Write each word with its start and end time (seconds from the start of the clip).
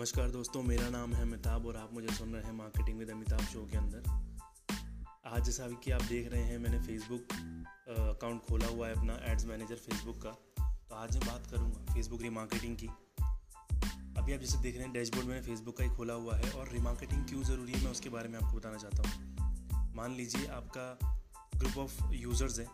नमस्कार 0.00 0.30
दोस्तों, 0.30 0.62
मेरा 0.62 0.88
नाम 0.88 1.12
है 1.14 1.22
अमिताभ 1.22 1.66
और 1.66 1.76
आप 1.76 1.92
मुझे 1.92 2.08
सुन 2.08 2.32
रहे 2.32 2.42
हैं 2.42 2.52
मार्केटिंग 2.52 2.98
विद 2.98 3.10
अमिताभ 3.10 3.40
शो 3.44 3.64
के 3.66 3.76
अंदर। 3.76 4.02
आज 5.26 5.44
जैसा 5.44 5.66
कि 5.84 5.90
आप 5.90 6.02
देख 6.02 6.30
रहे 6.32 6.42
हैं, 6.42 6.58
मैंने 6.58 6.78
फेसबुक 6.78 7.32
अकाउंट 7.90 8.40
खोला 8.42 8.66
हुआ 8.66 8.86
है 8.88 8.94
अपना 8.94 9.18
एड्स 9.32 9.44
मैनेजर 9.46 9.76
फेसबुक 9.76 10.22
का। 10.22 10.30
तो 10.88 10.94
आज 10.94 11.16
मैं 11.16 11.26
बात 11.26 11.46
करूँगा 11.50 11.92
फेसबुक 11.94 12.22
रीमार्केटिंग 12.22 12.76
की। 12.76 12.86
अभी 12.86 14.32
आप 14.32 14.40
जैसे 14.40 14.58
देख 14.58 14.74
रहे 14.74 14.84
हैं 14.84 14.92
डैशबोर्ड 14.92 15.26
मैंने 15.26 15.42
फेसबुक 15.42 15.76
का 15.78 15.84
ही 15.84 15.90
खोला 15.90 16.14
हुआ 16.14 16.36
है 16.36 16.50
और 16.50 16.68
रीमार्केटिंग 16.68 17.24
क्यों 17.24 17.42
ज़रूरी 17.42 17.72
है, 17.72 17.84
मैं 17.84 17.90
उसके 17.90 18.08
बारे 18.08 18.28
में 18.28 18.38
आपको 18.38 18.56
बताना 18.58 18.76
चाहता 18.76 19.08
हूँ। 19.08 19.92
मान 19.96 20.14
लीजिए 20.14 20.46
आपका 20.52 20.86
ग्रुप 21.56 21.76
ऑफ़ 21.78 22.12
यूज़र्स 22.12 22.58
है, 22.58 22.66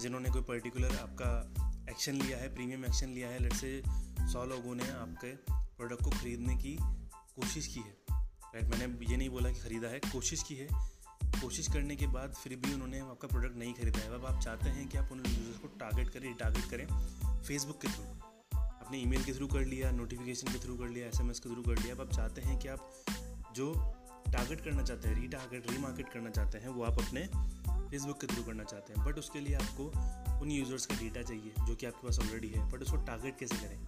जिन्होंने 0.00 0.30
कोई 0.30 0.42
पर्टिकुलर 0.42 0.96
आपका 0.96 1.30
एक्शन 1.90 2.22
लिया 2.22 2.38
है 2.38 2.54
प्रीमियम 2.54 2.84
एक्शन 2.84 3.08
लिया 3.08 3.28
है 3.28 3.38
लेट 3.38 3.52
से 3.52 3.82
सौ 4.32 4.44
लोगों 4.44 4.74
ने 4.74 4.88
आपके 4.92 5.62
प्रोडक्ट 5.76 6.02
को 6.04 6.10
ख़रीदने 6.10 6.56
की 6.56 6.76
कोशिश 6.80 7.66
की 7.66 7.80
है। 7.80 7.96
राइट 8.10 8.66
मैंने 8.66 9.06
ये 9.06 9.16
नहीं 9.16 9.28
बोला 9.30 9.50
कि 9.50 9.60
ख़रीदा 9.60 9.88
है, 9.88 9.98
कोशिश 10.02 10.42
की 10.42 10.54
है। 10.54 10.68
कोशिश 11.34 11.68
करने 11.68 11.96
के 11.96 12.06
बाद 12.06 12.34
फिर 12.34 12.56
भी 12.56 12.72
उन्होंने 12.74 12.98
आपका 13.00 13.28
प्रोडक्ट 13.28 13.56
नहीं 13.56 13.72
खरीदा 13.74 14.00
है। 14.00 14.14
अब 14.14 14.24
आप 14.26 14.40
चाहते 14.42 14.68
हैं 14.68 14.86
कि 14.88 14.98
आप 14.98 15.08
उन 15.12 15.18
यूज़र्स 15.18 15.58
को 15.58 15.68
टारगेट 15.80 16.08
करें 16.08 16.34
टारगेट 16.34 16.70
करें 16.70 16.86
फेसबुक 17.42 17.80
के 17.82 17.88
थ्रू 17.88 18.04
अपने 18.54 18.98
ईमेल 18.98 19.24
के 19.24 19.32
थ्रू 19.32 19.46
कर 19.46 19.64
लिया 19.64 19.90
नोटिफिकेशन 19.90 20.52
के 20.52 20.58
थ्रू 20.58 20.76
कर 20.76 20.88
लिया 20.88 21.06
एसएमएस 21.06 21.40
के 21.40 21.48
थ्रू 21.48 21.62
कर 21.62 21.82
लिया। 21.82 21.94
अब 21.94 22.00
आप 22.00 22.12
चाहते 22.12 22.40
हैं 22.40 22.58
कि 22.58 22.68
आप 22.68 23.04
जो 23.56 23.72
टारगेट 24.32 24.60
करना 24.60 24.82
चाहते 24.82 25.08
हैं 25.08 25.20
री 25.20 25.28
टारगेट 25.28 25.70
री 25.70 25.78
मार्केट 25.78 26.08
करना 26.08 26.30
चाहते 26.30 26.58
हैं, 26.58 26.68
वो 26.68 26.84
आप 26.84 27.00
अपने 27.00 27.26
फेसबुक 27.90 28.20
के 28.20 28.26
थ्रू 28.26 28.42
करना 28.44 28.64
चाहते 28.64 28.92
हैं। 28.92 29.04
बट 29.06 29.18
उसके 29.18 29.40
लिए 29.40 29.54
आपको 29.54 29.86
उन 30.40 30.50
यूज़र्स 30.50 30.86
का 30.86 30.94
डेटा 30.94 31.22
चाहिए, 31.22 31.52
जो 31.66 31.74
कि 31.74 31.86
आपके 31.86 32.06
पास 32.06 32.18
ऑलरेडी 32.18 32.48
है। 32.48 32.70
बट 32.70 32.82
उसको 32.82 32.96
टारगेट 32.96 33.38
कैसे 33.38 33.56
करें? 33.56 33.86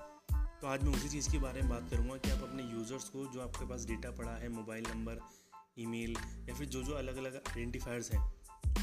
तो 0.60 0.66
आज 0.66 0.82
मैं 0.82 0.92
उसी 0.92 1.08
चीज़ 1.08 1.30
के 1.32 1.38
बारे 1.38 1.60
में 1.60 1.68
बात 1.70 1.88
करूँगा 1.90 2.16
कि 2.16 2.30
आप 2.30 2.42
अपने 2.42 2.62
यूज़र्स 2.62 3.08
को 3.08 3.24
जो 3.32 3.40
आपके 3.40 3.66
पास 3.68 3.84
डेटा 3.86 4.10
पड़ा 4.10 4.32
है 4.32 4.48
मोबाइल 4.48 4.84
नंबर 4.88 5.18
ईमेल 5.78 6.16
या 6.48 6.54
फिर 6.54 6.66
जो 6.66 6.82
जो 6.82 6.94
अलग 6.94 7.16
अलग 7.16 7.34
आइडेंटिफायर्स 7.36 8.10
हैं, 8.12 8.20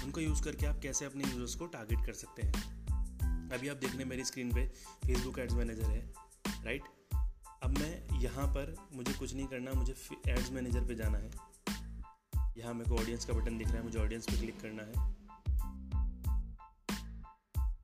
उनको 0.04 0.22
यूज़ 0.22 0.44
करके 0.44 0.66
आप 0.66 0.80
कैसे 0.84 1.06
अपने 1.06 1.24
यूज़र्स 1.24 1.56
को 1.56 1.66
टारगेट 1.66 2.06
कर 2.06 2.14
सकते 2.14 2.42
हैं। 2.42 3.50
अभी 3.50 3.68
आप 3.68 3.78
देख 3.78 3.90
रहे 3.90 4.00
हैं 4.00 4.06
मेरी 4.06 4.26
स्क्रीन 4.26 4.54
पे 4.54 4.66
फेसबुक 5.06 5.40
एड्स 5.40 5.54
मैनेजर 5.54 5.84
है 5.84 6.02
राइट 6.66 6.84
अब 7.64 7.78
मैं 7.80 8.20
यहाँ 8.20 8.48
पर 8.48 8.76
मुझे 8.94 9.14
कुछ 9.14 9.34
नहीं 9.34 9.48
करना, 9.48 9.74
मुझे 9.74 9.96
एड्स 10.28 10.52
मैनेजर 10.52 10.88
पे 10.88 10.96
जाना 10.96 11.18
है। 11.18 11.32
यहाँ 12.58 12.74
मेरे 12.74 12.90
को 12.90 12.98
ऑडियंस 12.98 13.26
का 13.26 13.34
बटन 13.34 13.58
दिख 13.58 13.68
रहा 13.68 13.78
है, 13.78 13.84
मुझे 13.84 14.00
ऑडियंस 14.00 14.26
पे 14.26 14.38
क्लिक 14.38 14.62
करना 14.62 14.84
है। 14.84 15.12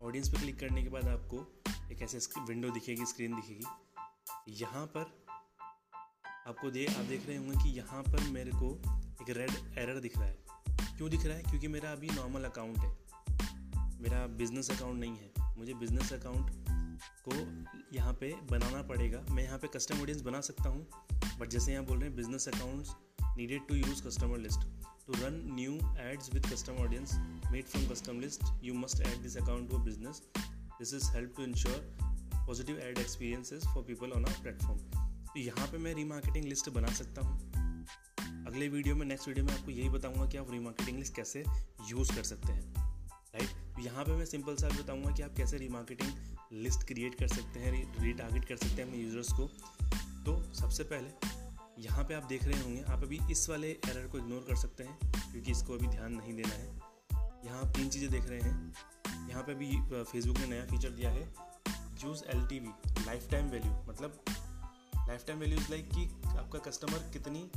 ऑडियंस 0.02 0.30
पे 0.30 0.38
क्लिक 0.38 0.60
करने 0.60 0.84
के 0.84 0.90
बाद 0.90 1.08
आपको 1.08 1.38
एक 1.92 2.02
ऐसे 2.02 2.42
विंडो 2.42 2.70
दिखेगी 2.70 3.06
स्क्रीन 3.06 3.36
दिखेगी। 3.36 3.66
यहाँ 4.62 4.86
पर 4.86 5.26
आपको 6.48 6.72
दे, 6.72 6.86
आप 6.86 7.06
देख 7.06 7.28
रहे 7.28 7.38
होंगे 7.38 7.64
कि 7.64 7.70
यहाँ 7.70 8.04
पर 8.04 8.30
मेरे 8.30 8.52
को 8.52 8.82
एक 9.22 9.30
रेड 9.30 9.78
एरर 9.78 10.00
दिख 10.00 10.17
रहा 10.17 10.28
है। 10.28 10.38
क्यों 10.98 11.10
दिख 11.10 11.26
रहा 11.26 11.38
है? 11.38 11.44
क्योंकि 11.44 11.67
मेरा 11.67 11.92
अभी 11.92 12.10
नॉर्मल 12.10 12.44
अकाउंट 12.44 12.78
है। 12.78 12.98
मेरा 14.02 14.28
बिज़नेस 14.28 14.72
अकाउंट 14.72 15.00
नहीं 15.00 15.17
है। 15.17 15.58
मुझे 15.58 15.73
बिज़नेस 15.73 16.14
अकाउंट 16.14 16.52
को 17.30 17.66
यहाँ 17.98 18.14
पे 18.14 18.36
बनाना 18.52 18.82
पड़ेगा। 18.82 19.26
मैं 19.30 19.44
यहाँ 19.44 19.60
पे 19.60 19.67
कस्टम 19.67 20.02
ऑडियंस 20.02 20.22
बना 20.22 20.42
सकता 20.42 20.70
हूँ। 20.70 20.88
बट 21.40 21.48
जैसे 21.48 21.73
यहाँ 21.73 21.86
बोल 21.86 21.98
रहे 21.98 22.08
हैं 22.08 22.16
business 22.16 22.48
accounts 22.48 22.92
needed 23.38 23.67
to 23.67 23.76
use 23.76 24.04
customer 24.08 24.38
list 24.38 24.60
to 25.08 25.14
run 25.14 25.50
new 25.54 25.73
ads 26.00 26.34
with 26.34 26.45
custom 26.45 26.73
audience 26.73 27.16
made 27.52 27.66
from 27.66 27.88
custom 27.88 28.20
list 28.20 28.64
you 28.64 28.73
must 28.73 29.02
add 29.02 29.17
this 29.17 29.38
account 29.38 29.72
to 29.72 29.78
business 29.78 30.22
this 30.80 30.94
is 30.94 31.10
help 31.12 31.34
to 31.38 31.44
ensure 31.44 31.80
positive 32.48 32.78
ad 32.80 32.98
experiences 32.98 33.64
for 33.66 33.84
people 33.84 34.12
on 34.12 34.26
our 34.26 34.42
platform 34.42 34.80
तो 35.26 35.40
यहाँ 35.40 35.68
पे 35.68 35.78
मैं 35.78 35.94
remarketing 35.96 36.45
list 36.45 36.70
बना 36.70 36.94
सकता 36.94 37.22
हूँ। 37.22 37.38
अगले 38.48 38.67
video 38.67 38.95
में 38.95 39.06
next 39.06 39.28
video 39.28 39.45
में 39.45 39.54
आपको 39.54 39.72
यही 39.72 39.89
बताऊँगा 39.89 40.26
कि 40.26 40.38
आप 40.38 40.52
रीमार्केटिंग 40.52 40.98
लिस्ट 40.98 41.16
कैसे 41.16 41.44
यूज़ 41.89 42.16
कर 42.16 42.23
सकते 42.23 42.54
हैं। 42.54 42.73
राइट 43.36 43.50
तो 43.76 43.82
यहाँ 43.82 44.04
पे 44.06 44.12
मैं 44.12 44.26
सिंपल 44.26 44.56
सा 44.56 44.70
बताऊँगा 44.70 45.12
कि 45.12 45.23
आप 45.23 45.34
कैसे 45.38 45.58
रीमार्केटिंग 45.58 46.62
लिस्ट 46.64 46.88
क्रिएट 46.88 47.16
कर 47.16 47.28
सकते 47.28 47.60
हैं 47.60 47.72
रीटारगेट 48.02 48.45
कर 48.45 48.58
सकते 48.58 48.82
हैं 48.82 48.89
अपने 48.89 49.02
यूज़र्स 49.04 49.32
को। 49.34 49.48
तो 50.26 50.42
सबसे 50.54 50.84
पहले, 50.84 51.10
यहाँ 51.82 52.04
पे 52.04 52.14
आप 52.14 52.23
देख 52.23 52.44
रहे 52.44 52.62
होंगे, 52.62 52.82
आप 52.84 53.04
अभी 53.04 53.20
इस 53.32 53.50
वाले 53.50 53.70
एरर 53.72 54.08
को 54.08 54.18
इग्नोर 54.18 54.45
कर 54.48 54.56
सकते 54.56 54.84
हैं, 54.84 54.98
क्योंकि 55.32 55.52
इसको 55.52 55.73
अभी 55.73 55.88
ध्यान 55.88 56.14
नहीं 56.14 56.34
देना 56.34 56.54
है। 56.54 56.68
यहाँ 57.45 57.62
आप 57.62 57.76
तीन 57.76 57.89
चीज़ें 57.89 58.10
देख 58.12 58.30
रहे 58.30 58.39
हैं। 58.39 58.73
यहाँ 59.30 59.44
पे 59.44 59.54
भी 59.54 59.82
फेसबुक 60.04 60.38
ने 60.38 60.45
नया 60.45 60.66
फीचर 60.66 60.90
दिया 60.90 61.10
है 61.10 61.34
use 62.04 62.23
L 62.23 62.48
T 62.48 62.60
V 62.60 62.70
life 63.06 63.30
time 63.30 63.45
value 63.45 63.72
मतलब 63.90 64.23
life 65.08 65.26
time 65.26 65.40
value 65.40 65.60
is 65.60 65.70
like 65.70 65.90
कि 65.90 66.06
आपका 66.38 66.60
कस्टमर 66.60 67.10
कितनी 67.14 67.52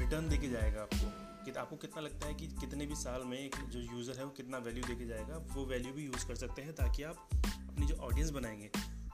रिटर्न 0.00 0.28
दे 0.28 0.38
के 0.38 0.48
जाएगा 0.48 0.82
आपको। 0.82 1.32
कि 1.44 1.50
आपको 1.50 1.76
कितना 1.76 2.02
लगता 2.02 2.26
है 2.26 2.34
कि 2.34 2.46
कितने 2.46 2.86
भी 2.86 2.94
साल 2.94 3.22
में 3.24 3.38
एक 3.38 3.56
जो 3.56 3.80
यूज़र 3.80 4.18
है 4.18 4.24
वो 4.24 4.30
कितना 4.30 4.58
वैल्यू 4.58 4.84
दे 4.84 4.94
के 4.94 5.06
जाएगा, 5.06 5.36
वो 5.36 5.66
वैल्यू 5.66 5.92
भी 5.92 6.04
यूज़ 6.04 6.26
कर 6.26 6.34
सकते 6.34 6.62
हैं 6.62 6.72
ताकि 6.72 7.02
आप 7.02 7.28
अपनी 7.46 7.86
जो 7.86 7.94
ऑडियंस 7.94 8.30
बनाएँगे, 8.30 8.70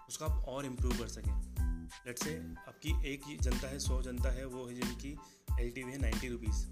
उसको 0.09 0.25
आप 0.25 0.45
और 0.49 0.67
इम्प्रूव 0.67 0.99
कर 0.99 1.09
सकें। 1.09 1.33
लेट 2.07 2.19
से 2.19 2.37
आपकी 2.69 3.13
एक 3.13 3.41
जनता 3.41 3.69
है, 3.69 3.79
सौ 3.79 4.03
जनता 4.03 4.31
है, 4.31 4.47
वो 4.47 4.67
है 4.67 4.75
जिनकी 4.75 5.19
एल 5.61 5.71
टी 5.71 5.83
वी 5.83 5.93
है 5.93 5.99
नाइन्टी 5.99 6.29
रुपीज़ 6.29 6.67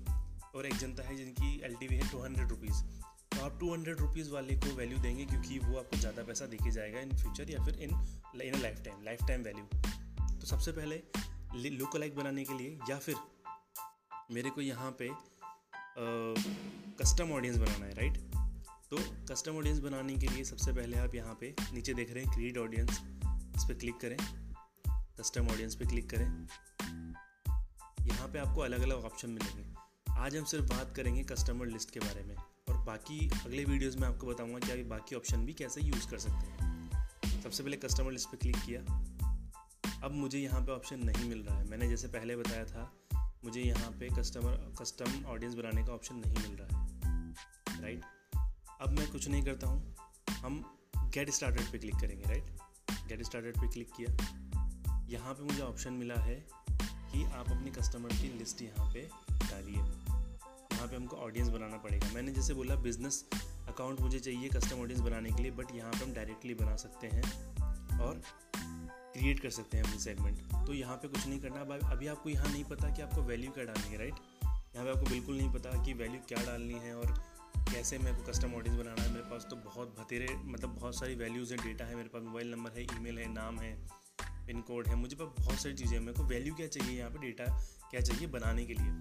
और 0.57 0.67
एक 0.67 0.75
जनता 0.75 1.03
है 1.03 1.17
जिनकी 1.17 1.61
एल 1.65 1.75
टी 1.75 1.87
वी 1.87 1.97
है 1.97 2.11
टू 2.13 2.19
हंड्रेड 2.19 2.49
रुपीज़ 2.49 3.06
आप 3.47 3.59
टू 3.61 3.73
हंड्रेड 3.73 4.01
रुपीज़ 4.01 4.31
वाले 4.31 4.55
को 4.57 4.75
वैल्यू 4.77 4.99
देंगे 4.99 5.25
क्योंकि 5.25 5.59
वो 5.59 5.79
आपको 5.79 5.97
ज़्यादा 5.97 6.23
पैसा 6.23 6.47
देके 6.47 6.71
जाएगा 6.71 7.01
इन 7.01 7.17
फ्यूचर 7.17 7.51
या 7.51 7.65
फिर 7.65 7.75
in 7.79 7.91
in 8.43 8.61
life 8.63 8.83
time 8.85 9.03
life 9.05 9.27
time 9.29 9.43
value 9.43 9.65
तो 10.41 10.47
सबसे 10.47 10.73
पहले 10.73 11.03
लुक 11.71 11.97
लाइक 11.97 12.17
बनाने 12.17 12.45
के 12.45 12.55
लिए 12.59 12.79
या 12.91 12.99
फिर 12.99 13.15
मेरे 14.33 14.51
को 14.51 14.61
यहाँ 14.61 14.91
पे 15.03 15.11
कस्टम 17.03 17.33
ऑडियंस 17.33 17.59
बनाना 17.59 17.85
है 17.87 17.95
राइट 17.95 18.19
तो 18.91 18.99
कस्टम 19.31 19.57
ऑडियंस 19.57 19.79
बनाने 19.79 20.17
के 20.17 20.29
लिए 20.29 20.45
सबसे 20.45 20.73
पहले 20.73 20.99
आप 20.99 21.15
यहाँ 21.15 21.37
पे 21.41 21.55
नीचे 21.73 21.95
देख 21.95 22.13
रहे 22.15 22.25
हैं 22.25 22.33
क्रिएट 22.35 22.59
ऑडियंस 22.59 23.01
इस 23.57 23.65
पर 23.65 23.75
क्लिक 23.75 23.97
करें। 24.01 24.17
कस्टम 25.21 25.49
ऑडियंस 25.49 25.75
पे 25.75 25.87
क्लिक 25.87 26.11
करें। 26.11 26.27
यहाँ 28.07 28.29
पे 28.29 28.39
आपको 28.39 28.61
अलग 28.61 28.81
अलग 28.81 29.05
ऑप्शन 29.05 29.31
मिलेंगे। 29.31 29.65
आज 30.19 30.37
हम 30.37 30.45
सिर्फ़ 30.45 30.67
बात 30.67 30.93
करेंगे 30.97 31.23
कस्टमर 31.25 31.67
लिस्ट 31.67 31.91
के 31.91 32.01
बारे 32.01 32.23
में। 32.25 32.37
और 32.69 32.77
बाकी 32.77 33.29
अगले 33.29 33.65
वीडियोस 33.65 33.97
में 33.97 34.09
आपको 34.09 34.27
बताऊँगा 34.27 34.59
कि 34.59 34.73
आप 34.73 34.87
बाकी 34.87 35.17
ऑप्शन 35.17 35.45
भी 35.47 35.53
कैसे 35.53 35.81
यूज़ 35.81 36.09
कर 36.09 36.19
सकते 36.19 36.65
हैं। 36.65 37.43
सबसे 37.43 37.63
पहले 37.63 37.77
कस्टमर 37.77 38.13
लिस्ट 38.13 38.29
पे 38.29 38.37
क्लिक 38.37 38.57
किया। 38.57 38.81
अब 40.05 40.13
मुझे 40.13 40.39
यहाँ 40.39 40.61
पे 40.61 40.73
ऑप्शन 40.73 41.05
नहीं 41.05 41.29
मिल 41.29 41.43
रहा 41.43 41.59
है। 41.59 41.69
मैंने 41.69 41.89
जैसे 41.89 42.09
पहले 42.09 42.37
बताया 42.37 42.65
था, 42.65 42.93
मुझे 43.45 43.61
यहाँ 43.61 43.91
पे 43.91 44.09
कस्टमर 44.09 44.75
कस्टम 44.81 45.25
ऑडियंस 45.25 45.55
बनाने 45.55 45.87
का 45.87 45.93
ऑप्शन 45.93 46.15
नहीं 46.17 46.49
मिल 46.49 46.57
रहा 46.61 46.83
है। 46.83 47.83
राइट 47.83 48.05
अब 48.81 48.91
मैं 48.91 49.11
कुछ 49.11 49.29
नहीं 49.29 49.43
करता 49.43 49.69
हूँ। 49.69 49.97
हम 50.31 50.79
गेट 50.99 51.31
स्टार्टेड 51.31 51.73
पे 51.73 51.79
क्लिक 51.79 51.95
करेंगे 51.95 52.25
राइट 52.25 52.45
गेट 53.09 53.23
स्टार्टेड 53.23 53.57
पे 53.57 53.69
क्लिक 53.69 53.91
किया। 53.97 54.13
यहाँ 55.09 55.35
पे 55.35 55.43
मुझे 55.43 55.63
ऑप्शन 55.63 55.93
मिला 55.93 56.15
है 56.15 56.35
कि 56.83 57.25
आप 57.25 57.51
अपने 57.51 57.71
कस्टमर 57.71 58.13
की 58.13 58.39
लिस्ट 58.39 58.63
यहाँ 58.63 58.93
पे 58.95 59.09
डालिए। 59.33 59.96
यहाँ 60.87 60.91
पे 60.91 60.97
हमको 60.97 61.17
ऑडियंस 61.19 61.49
बनाना 61.49 61.77
पड़ेगा। 61.79 62.09
मैंने 62.15 62.33
जैसे 62.33 62.55
बोला 62.55 62.75
बिज़नेस 62.83 63.25
अकाउंट 63.69 64.01
मुझे 64.01 64.19
चाहिए 64.19 64.49
कस्टम 64.49 64.81
ऑडियंस 64.81 65.01
बनाने 65.03 65.31
के 65.31 65.43
लिए 65.43 65.53
बट 65.53 65.75
यहाँ 65.75 65.93
पे 65.93 65.99
हम 65.99 66.13
डायरेक्टली 66.15 66.55
बना 66.55 66.77
सकते 66.77 67.07
हैं 67.07 67.23
और 68.01 68.21
क्रिएट 68.57 69.41
कर 69.41 69.51
सकते 69.51 69.77
हैं 69.77 69.85
अपनी 69.85 69.99
सेगमेंट 70.01 70.67
तो 70.67 70.75
यहाँ 70.75 70.97
पे 70.97 71.09
कुछ 71.09 71.27
नहीं 71.27 71.41
करना। 71.41 71.91
अभी 71.91 72.07
आपको 72.07 72.31
यहाँ 72.31 72.53
नहीं 72.53 72.65
पता 72.65 72.91
कि 72.91 73.03
आपको 73.03 73.23
वैल्यू 73.25 73.51
क्या 73.53 73.65
डालनी 73.65 73.93
है 73.93 73.99
राइट 73.99 74.15
यहाँ 74.43 74.85
पे 74.85 74.91
आपको 74.91 75.11
बिल्कुल 75.11 75.37
नहीं 75.37 75.51
पता 75.53 75.83
कि 75.85 75.93
वैल्यू 75.95 76.21
क्या 76.29 76.45
डालनी 76.47 76.79
है 76.85 76.95
और 76.97 77.15
कैसे 77.73 77.99
मेरे 77.99 78.17
को 78.17 78.23
कस्टम 78.23 78.55
ऑडियंस 78.55 78.79
बनाना 78.79 79.03
है। 79.03 79.11
मेरे 79.11 79.25
पास 79.31 79.47
तो 79.51 79.57
बहुत 79.65 79.95
भतेरे 79.99 80.29
मतलब 80.37 80.75
बहुत 80.75 80.99
सारी 80.99 81.15
वैल्यूज़ 81.17 81.55
हैं 81.55 81.63
डेटा 81.65 81.85
है 81.85 81.97
मेरे 81.97 82.09
पास 82.09 82.23
मोबाइल 82.23 82.51
नंबर 82.51 82.79
है 82.79 82.83
ईमेल 82.85 83.19
है, 83.19 83.33
नाम 83.33 83.59
है 83.59 83.75
पिन 84.47 84.61
कोड 84.63 84.89
है। 84.89 84.95
मुझे 84.95 85.17
पास 85.17 85.35
बहुत 85.39 85.59
सारी 85.59 85.75
चीज़ें 85.75 85.97
हैं। 85.99 86.05
मेरे 86.05 86.19
को 86.19 86.25
वैल्यू 86.27 86.55
क्या 86.55 86.67
चाहिए 86.69 86.99
यहाँ 86.99 87.11
पर 87.11 87.21
डेटा 87.21 87.45
क्या 87.91 88.01
चाहिए 88.01 88.27
बनाने 88.29 88.65
के 88.67 88.75
लिए? 88.75 88.93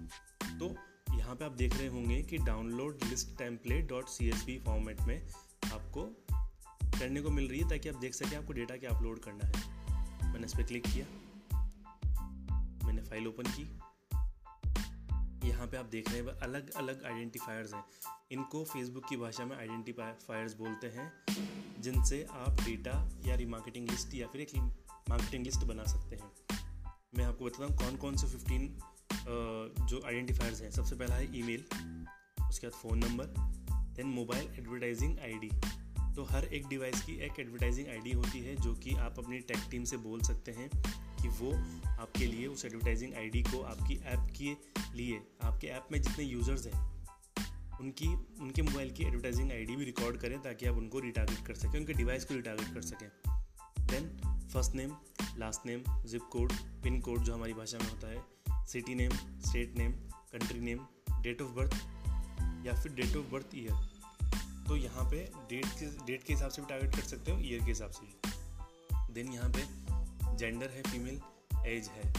तो 0.58 0.74
यहाँ 1.14 1.34
पे 1.36 1.44
आप 1.44 1.52
देख 1.52 1.76
रहे 1.76 1.86
होंगे 1.86 2.22
कि 2.22 2.38
download 2.38 3.04
list 3.04 3.36
template 3.38 3.88
dot 3.88 4.08
C 4.08 4.28
S 4.28 4.44
V 4.44 4.58
format 4.58 5.00
में 5.00 5.16
आपको 5.72 6.02
करने 6.98 7.20
को 7.22 7.30
मिल 7.30 7.48
रही 7.48 7.60
है 7.60 7.68
ताकि 7.68 7.88
आप 7.88 7.94
देख 7.94 8.14
सकें 8.14 8.36
आपको 8.36 8.52
डेटा 8.52 8.76
क्या 8.76 8.90
अपलोड 8.90 9.18
करना 9.18 9.46
है। 9.46 10.32
मैंने 10.32 10.46
इस 10.46 10.54
पर 10.54 10.62
क्लिक 10.62 10.86
किया। 10.86 11.06
मैंने 12.86 13.02
फ़ाइल 13.02 13.26
ओपन 13.26 13.42
की। 13.42 13.62
यहाँ 15.48 15.66
पे 15.66 15.76
आप 15.76 15.86
देख 15.86 16.10
रहे 16.10 16.20
हैं 16.20 16.38
अलग 16.40 16.70
अलग 16.70 17.04
आइडेंटिफायर्स 17.04 17.74
हैं। 17.74 17.84
इनको 18.32 18.64
फेसबुक 18.64 19.04
की 19.08 19.16
भाषा 19.16 19.44
में 19.44 19.56
आइडेंटिफायर्स 19.56 20.54
बोलते 20.54 20.86
हैं, 20.86 21.12
जिनसे 21.80 22.26
आप 22.30 22.60
डेटा 22.64 23.10
या 23.26 23.34
रिमार्केटिंग 23.34 23.88
लिस्ट 23.90 24.14
या 24.14 24.26
फिर 24.26 24.40
एक 24.40 24.56
मार्केटिंग 24.56 25.44
लिस्ट 25.44 25.64
बना 25.64 25.84
सकते 25.84 26.16
हैं। 26.16 26.30
मैं 27.18 27.24
आपको 27.24 27.44
बताता 27.44 27.64
हूँ 27.64 27.76
कौन 27.76 27.96
कौन 27.96 28.16
से 28.16 28.26
फिफ्टीन 28.26 28.78
जो 29.26 30.02
आइडेंटिफायर्स 30.06 30.62
हैं, 30.62 30.70
सबसे 30.70 30.96
पहला 30.96 31.14
है 31.14 31.38
ईमेल 31.38 31.64
उसके 32.48 32.66
बाद 32.66 32.72
phone 32.72 32.98
number 32.98 33.24
then 33.96 34.06
mobile 34.06 34.48
advertising 34.58 35.18
ID 35.18 35.50
तो 36.16 36.24
हर 36.24 36.44
एक 36.44 36.66
डिवाइस 36.68 37.00
की 37.02 37.14
एक 37.24 37.40
एडवर्टाइजिंग 37.40 37.88
आईडी 37.88 38.12
होती 38.12 38.38
है, 38.40 38.54
जो 38.56 38.74
कि 38.74 38.94
आप 38.96 39.18
अपनी 39.18 39.38
टेक 39.38 39.66
टीम 39.70 39.84
से 39.84 39.96
बोल 39.96 40.20
सकते 40.20 40.52
हैं 40.52 40.68
कि 41.22 41.28
वो 41.28 41.52
आपके 42.00 42.26
लिए 42.26 42.46
उस 42.46 42.64
एडवर्टाइजिंग 42.64 43.14
आईडी 43.14 43.42
को 43.42 43.60
आपकी 43.62 43.96
ऐप 44.04 44.28
के 44.38 44.52
लिए, 44.96 45.20
आपके 45.42 45.66
ऐप 45.66 45.88
में 45.92 46.00
जितने 46.02 46.24
यूज़र्स 46.24 46.66
हैं, 46.66 46.80
उनकी, 47.80 48.06
उनके 48.40 48.62
मोबाइल 48.62 48.90
की 48.90 49.04
एडवर्टाइजिंग 49.04 49.50
आईडी 49.52 49.76
भी 49.76 49.84
रिकॉर्ड 49.84 50.16
करें, 50.16 50.38
ताकि 50.42 50.66
आप 50.66 50.76
उनको 50.76 51.00
रिटारगेट 51.00 51.46
कर 51.46 51.54
सकें, 51.54 51.78
उनके 51.78 51.92
डिवाइस 51.92 52.24
को 52.24 52.34
रिटारगेट 52.34 52.74
कर 52.74 52.82
सकें। 52.82 53.08
Then 53.86 54.08
first 54.52 54.74
name 54.74 54.96
last 55.38 55.66
name 55.66 55.82
zip 56.06 56.22
code 56.22 56.52
pin 56.82 57.00
code 57.00 57.18
जो 57.18 57.34
हमारी 57.34 57.52
भाषा 57.52 57.78
में 57.78 57.88
होता 57.90 58.08
है 58.08 58.35
city 58.66 58.94
name 58.94 59.12
state 59.40 59.76
name 59.78 59.92
country 60.32 60.60
name 60.60 60.78
date 61.22 61.42
of 61.42 61.50
birth 61.50 61.74
या 62.66 62.72
फिर 62.82 62.92
डेट 62.92 63.16
ऑफ़ 63.16 63.26
बर्थ 63.32 63.54
ईयर 63.54 64.64
तो 64.68 64.76
यहाँ 64.76 65.10
पे 65.10 65.18
डेट 65.50 65.66
के 65.80 65.86
डेट 66.06 66.22
के 66.22 66.32
हिसाब 66.32 66.50
से 66.50 66.62
भी 66.62 66.68
टारगेट 66.68 66.94
कर 66.96 67.02
सकते 67.02 67.32
हो 67.32 67.38
ईयर 67.40 67.58
के 67.58 67.70
हिसाब 67.70 67.90
से 67.90 68.06
भी. 68.06 69.12
देन 69.14 69.32
यहाँ 69.32 69.50
पे 69.50 69.62
जेंडर 70.36 70.70
है 70.70 70.82
फीमेल 70.82 71.20
एज 71.66 71.88
है. 71.88 72.10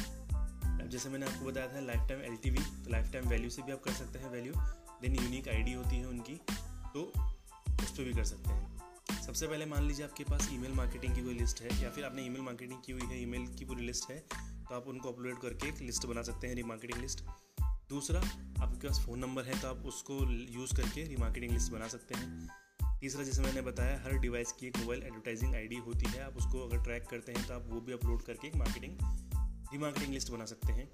अब 0.79 0.88
जैसे 0.91 1.09
मैंने 1.09 1.25
आपको 1.25 1.45
बताया 1.45 1.67
था 1.67 1.79
लाइफ 1.79 2.07
टाइम 2.09 2.21
एलटीवी 2.23 2.57
तो 2.57 2.91
लाइफ 2.91 3.11
टाइम 3.13 3.27
वैल्यू 3.29 3.50
से 3.50 3.61
भी 3.61 3.71
आप 3.71 3.81
कर 3.83 3.93
सकते 3.93 4.19
हैं 4.19 4.29
वैल्यू 4.29 4.53
देन 5.01 5.15
यूनिक 5.15 5.47
आईडी 5.47 5.73
होती 5.73 5.95
है 5.95 6.05
उनकी 6.05 6.39
तो 6.93 7.03
उस 7.83 7.91
पर 7.91 8.03
भी 8.03 8.13
कर 8.13 8.23
सकते 8.23 8.50
हैं. 8.50 9.21
सबसे 9.25 9.47
पहले 9.47 9.65
मान 9.65 9.83
लीजिए 9.83 10.05
आपके 10.05 10.23
पास 10.23 10.50
ईमेल 10.51 10.73
मार्केटिंग 10.73 11.15
की 11.15 11.23
कोई 11.23 11.33
लिस्ट 11.33 11.61
है, 11.61 11.81
या 11.83 11.89
फिर 11.89 12.05
आपने 12.05 12.25
ईमेल 12.25 12.41
मार्केटिंग 12.41 12.79
की 12.85 12.91
हुई 12.91 13.05
है 13.05 13.21
ईमेल 13.21 13.47
की 13.55 13.65
पूरी 13.65 13.85
लिस्ट 13.85 14.09
है 14.11 14.23
तो 14.69 14.75
आप 14.75 14.87
उनको 14.87 15.11
अपलोड 15.11 15.41
करके 15.41 15.67
एक 15.67 15.81
लिस्ट 15.81 16.05
बना 16.05 16.21
सकते 16.21 16.47
हैं 16.47 16.55
रीमार्केटिंग 16.55 17.01
लिस्ट 17.01 17.23
दूसरा, 17.89 18.19
आपके 18.63 18.87
पास 18.87 18.99
फ़ोन 19.05 19.19
नंबर 19.19 19.43
है 19.43 19.59
तो 19.59 19.67
आप 19.67 19.85
उसको 19.85 20.15
यूज़ 20.53 20.75
करके 20.75 21.03
रीमार्केटिंग 21.07 21.51
लिस्ट 21.51 21.71
बना 21.71 21.87
सकते 21.87 22.15
हैं। 22.15 22.49
तीसरा, 22.99 23.23
जैसे 23.23 23.41
मैंने 23.41 23.61
बताया, 23.61 23.97
हर 24.03 24.17
डिवाइस 24.17 24.51
की 24.51 24.67
एक 24.67 24.77
मोबाइल 24.77 25.03
एडवर्टाइजिंग 25.03 25.55
आईडी 25.55 25.75
होती 25.75 26.09
है। 26.09 26.23
आप 26.23 26.37
उसको 26.37 26.67
अगर 26.67 26.83
ट्रैक 26.83 27.03
करते 27.03 27.31
हैं 27.31 27.47
तो 27.47 27.53
आप 27.53 27.65
वो 27.67 27.81
भी 27.81 27.93
अपलोड 27.93 28.21
करके 28.21 28.47
एक 28.47 28.55
मार्केटिंग 28.55 28.97
रीमार्केटिंग 29.73 30.13
लिस्ट 30.13 30.31
बना 30.31 30.45
सकते 30.45 30.73
हैं। 30.73 30.87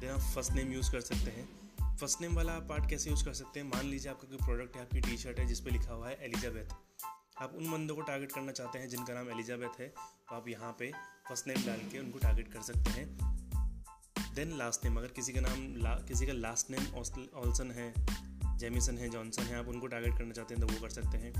देन 0.00 0.10
आप 0.10 0.20
फ़र्स्ट 0.34 0.52
नेम 0.52 0.72
यूज़ 0.72 0.92
कर 0.92 1.00
सकते 1.00 1.30
हैं। 1.30 1.96
फ़र्स्ट 1.96 2.20
नेम 2.20 2.36
वाला 2.36 2.58
पार्ट 2.68 2.88
कैसे 2.90 3.10
यूज़ 3.10 3.24
कर 3.24 3.34
सकते 3.34 3.60
हैं? 3.60 3.66
मान 3.66 3.86
लीजिए 3.86 4.10
आपका 4.10 4.28
कोई 4.28 4.46
प्रोडक्ट 4.46 4.76
है, 4.76 4.82
आपकी 4.82 5.00
टी 5.00 5.16
शर्ट 5.16 5.38
है, 5.38 5.46
जिस 5.46 5.60
पर 5.60 5.70
लिखा 5.70 5.92
हुआ 5.92 6.08
है 6.08 6.24
एलिजाबेथ 6.24 6.74
आप 7.42 7.54
उन 7.56 7.70
बंदों 7.70 7.94
को 7.96 8.00
टारगेट 8.00 8.32
करना 8.32 8.52
चाहते 8.52 8.78
हैं 8.78 8.88
जिनका 8.88 9.14
नाम 9.14 9.28
एलिजाबेथ 9.30 9.78
है 9.80 9.86
तो 9.88 10.34
आप 10.34 10.48
यहाँ 10.48 10.70
पे 10.78 10.90
फ़र्स्ट 11.28 11.46
नेम 11.46 11.62
डाल 11.66 11.78
के 11.92 11.98
उनको 11.98 12.18
टारगेट 12.18 12.52
कर 12.52 12.60
सकते 12.62 12.90
हैं। 12.90 13.06
देन 14.34 14.56
लास्ट 14.58 14.84
नेम 14.84 14.96
अगर 14.96 15.06
किसी 15.06 15.32
का 15.32 15.40
नाम 15.40 15.64
ला, 15.76 15.94
किसी 16.08 16.26
का 16.26 16.32
लास्ट 16.32 16.70
नेम 16.70 16.86
ऑल्सन 17.34 17.70
है 17.70 17.92
जेमिसन 18.58 18.98
है 18.98 19.08
जॉनसन 19.08 19.42
है 19.42 19.58
आप 19.58 19.68
उनको 19.68 19.86
टारगेट 19.86 20.18
करना 20.18 20.32
चाहते 20.32 20.54
हैं 20.54 20.66
तो 20.66 20.72
वो 20.74 20.80
कर 20.80 20.90
सकते 20.90 21.18
हैं। 21.18 21.32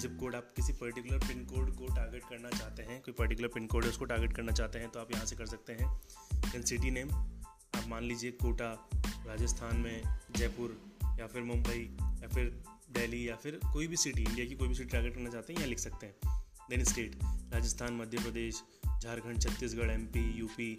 जिप 0.00 0.16
कोड 0.20 0.34
आप 0.34 0.52
किसी 0.56 0.72
पर्टिकुलर 0.72 1.18
पिन 1.18 1.44
कोड 1.46 1.74
को 1.76 1.86
टारगेट 1.94 2.24
करना 2.24 2.50
चाहते 2.50 2.82
हैं 2.82 3.00
कोई 3.02 3.14
पर्टिकुलर 3.14 3.48
पिन 3.48 3.66
कोड 3.66 3.84
है 3.84 3.90
उसको 3.90 4.04
टारगेट 4.04 4.36
करना 4.36 4.52
चाहते 4.52 4.78
हैं 4.78 4.90
तो 4.90 5.00
आप 5.00 5.12
यहाँ 5.12 5.26
से 5.26 5.36
कर 5.36 5.46
सकते 5.46 5.72
हैं। 5.72 5.88
देन 6.34 6.62
सिटी 6.62 6.90
नेम 6.90 7.10
आप 7.10 7.88
मान 7.88 8.04
लीजिए 8.04 8.30
कोटा 8.42 8.70
राजस्थान 9.26 9.76
में 9.76 10.02
जयपुर 10.36 10.78
या 11.20 11.26
फिर 11.26 11.42
मुंबई 11.42 11.82
या 12.22 12.28
फिर 12.28 12.62
दिल्ली 12.94 13.28
या 13.28 13.36
फिर 13.36 13.58
कोई 13.72 13.86
भी 13.86 13.96
सिटी 13.96 14.22
इंडिया 14.22 14.46
की 14.46 14.54
कोई 14.54 14.68
भी 14.68 14.74
सिटी 14.74 14.90
टारगेट 14.90 15.14
करना 15.14 15.30
चाहते 15.30 15.52
हैं, 15.52 15.60
यहाँ 15.60 15.68
लिख 15.68 15.78
सकते 15.80 16.06
हैं। 16.06 16.14
Then 16.70 16.84
state 16.84 17.16
Rajasthan, 17.52 17.94
Madhya 17.94 18.18
Pradesh, 18.18 18.62
Jharkhand, 18.94 19.40
Chhattisgarh 19.40 19.90
MP 19.90 20.24
UP 20.38 20.74